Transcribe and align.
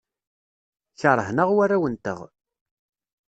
Keṛhen-aɣ 0.99 1.49
warraw-nteɣ. 1.55 2.19